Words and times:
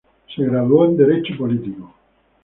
Se 0.35 0.43
graduó 0.43 0.85
en 0.85 0.97
derecho 0.97 1.37
político. 1.37 1.93